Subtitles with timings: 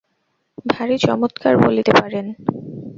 [0.65, 2.25] ভারি চমৎকার বলিতে পারেন।